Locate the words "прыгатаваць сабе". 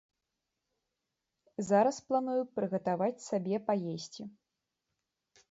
2.57-3.57